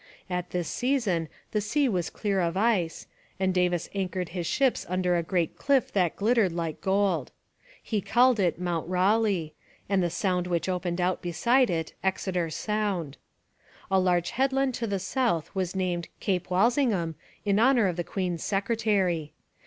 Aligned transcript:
At 0.31 0.49
this 0.49 0.67
season 0.67 1.29
the 1.51 1.61
sea 1.61 1.87
was 1.87 2.09
clear 2.09 2.39
of 2.39 2.57
ice, 2.57 3.05
and 3.39 3.53
Davis 3.53 3.87
anchored 3.93 4.29
his 4.29 4.47
ships 4.47 4.83
under 4.89 5.15
a 5.15 5.21
great 5.21 5.59
cliff 5.59 5.91
that 5.93 6.15
glittered 6.15 6.51
like 6.51 6.81
gold. 6.81 7.31
He 7.83 8.01
called 8.01 8.39
it 8.39 8.59
Mount 8.59 8.89
Raleigh, 8.89 9.53
and 9.87 10.01
the 10.01 10.09
sound 10.09 10.47
which 10.47 10.67
opened 10.67 10.99
out 10.99 11.21
beside 11.21 11.69
it 11.69 11.93
Exeter 12.03 12.49
Sound. 12.49 13.17
A 13.91 13.99
large 13.99 14.31
headland 14.31 14.73
to 14.73 14.87
the 14.87 14.97
south 14.97 15.53
was 15.53 15.75
named 15.75 16.07
Cape 16.19 16.49
Walsingham 16.49 17.13
in 17.45 17.59
honour 17.59 17.85
of 17.87 17.95
the 17.95 18.03
queen's 18.03 18.43
secretary. 18.43 19.33